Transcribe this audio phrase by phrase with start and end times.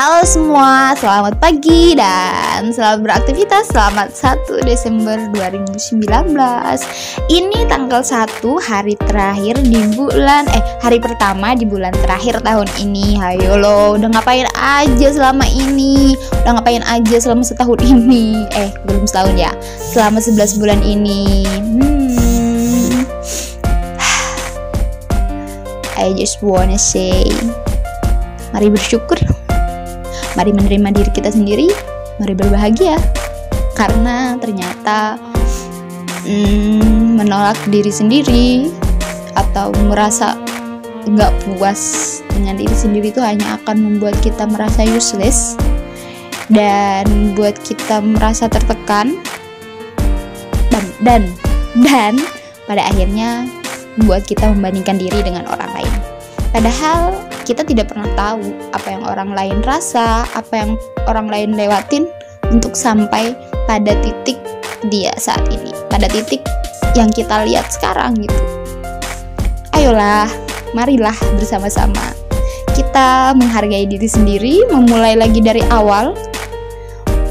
[0.00, 3.68] Halo semua, selamat pagi dan selamat beraktivitas.
[3.68, 6.08] Selamat 1 Desember 2019
[7.28, 13.20] Ini tanggal 1 hari terakhir di bulan Eh hari pertama di bulan terakhir tahun ini.
[13.20, 16.16] Hayo lo, udah ngapain aja selama ini?
[16.48, 18.48] Udah ngapain aja selama setahun ini?
[18.56, 19.52] Eh belum setahun ya.
[19.92, 21.44] Selama 11 bulan ini.
[21.44, 23.04] Hmm.
[26.00, 27.28] I just wanna say
[28.56, 29.20] Mari bersyukur
[30.38, 31.66] Mari menerima diri kita sendiri,
[32.22, 33.00] mari berbahagia.
[33.74, 35.16] Karena ternyata
[36.26, 38.68] hmm, menolak diri sendiri
[39.34, 40.36] atau merasa
[41.08, 41.80] nggak puas
[42.28, 45.56] dengan diri sendiri itu hanya akan membuat kita merasa useless
[46.52, 49.16] dan buat kita merasa tertekan
[50.68, 51.22] dan dan
[51.86, 52.12] dan
[52.68, 53.48] pada akhirnya
[53.96, 55.94] membuat kita membandingkan diri dengan orang lain.
[56.50, 60.70] Padahal kita tidak pernah tahu apa yang orang lain rasa, apa yang
[61.10, 62.06] orang lain lewatin
[62.54, 63.34] untuk sampai
[63.66, 64.38] pada titik
[64.86, 66.46] dia saat ini, pada titik
[66.94, 68.38] yang kita lihat sekarang gitu.
[69.74, 70.30] Ayolah,
[70.78, 72.14] marilah bersama-sama
[72.78, 76.14] kita menghargai diri sendiri, memulai lagi dari awal,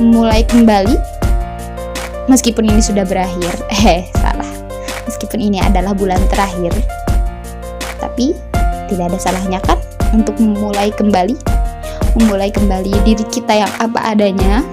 [0.03, 0.99] mulai kembali.
[2.27, 3.55] Meskipun ini sudah berakhir,
[3.87, 4.51] eh salah.
[5.07, 6.75] Meskipun ini adalah bulan terakhir,
[8.03, 8.35] tapi
[8.91, 9.79] tidak ada salahnya kan
[10.13, 11.35] untuk memulai kembali
[12.17, 14.65] memulai kembali diri kita yang apa adanya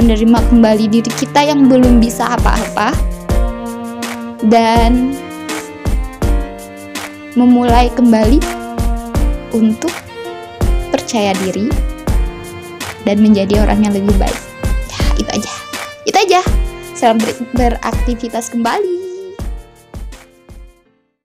[0.00, 2.92] menerima kembali diri kita yang belum bisa apa-apa
[4.48, 5.12] dan
[7.36, 8.40] memulai kembali
[9.52, 9.92] untuk
[10.90, 11.68] percaya diri
[13.04, 14.40] dan menjadi orang yang lebih baik.
[14.88, 15.52] Ya, itu aja.
[16.04, 16.40] Itu aja.
[16.96, 19.09] Selamat beraktivitas kembali.